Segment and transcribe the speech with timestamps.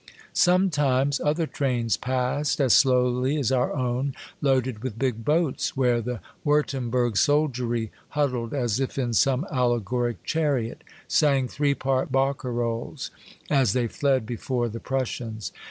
[0.33, 6.21] Sometimes other trains passed, as slowly as our own, loaded with big boats, where the
[6.43, 13.11] Wiirtemberg soldiery, huddled as if in some allegoric chariot, sang three part bar carolles
[13.47, 15.51] as they fled before the Prussians.